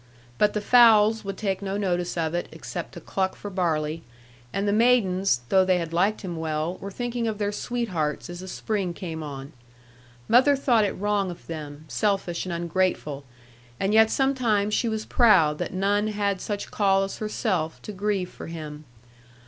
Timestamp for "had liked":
5.77-6.21